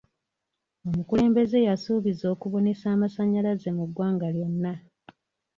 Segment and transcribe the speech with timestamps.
[0.87, 4.73] Omukulembeze yasuubiza okubunisa amasanyalaze mu ggwanga lyonna.